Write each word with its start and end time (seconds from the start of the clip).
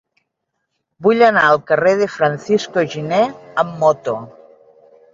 Vull 1.07 1.21
anar 1.25 1.43
al 1.51 1.61
carrer 1.69 1.95
de 2.01 2.09
Francisco 2.15 2.87
Giner 2.97 3.23
amb 3.65 3.81
moto. 3.87 4.21